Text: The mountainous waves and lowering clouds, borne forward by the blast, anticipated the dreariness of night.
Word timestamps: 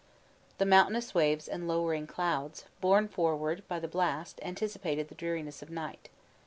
The 0.57 0.65
mountainous 0.65 1.13
waves 1.13 1.47
and 1.47 1.67
lowering 1.67 2.07
clouds, 2.07 2.65
borne 2.79 3.07
forward 3.07 3.61
by 3.67 3.79
the 3.79 3.87
blast, 3.87 4.39
anticipated 4.41 5.09
the 5.09 5.13
dreariness 5.15 5.61
of 5.61 5.69
night. 5.69 6.09